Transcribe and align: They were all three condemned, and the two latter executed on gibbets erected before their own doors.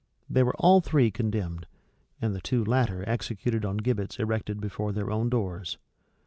They 0.27 0.41
were 0.41 0.55
all 0.57 0.81
three 0.81 1.11
condemned, 1.11 1.67
and 2.19 2.33
the 2.33 2.41
two 2.41 2.65
latter 2.65 3.07
executed 3.07 3.63
on 3.63 3.77
gibbets 3.77 4.17
erected 4.17 4.59
before 4.59 4.91
their 4.91 5.11
own 5.11 5.29
doors. 5.29 5.77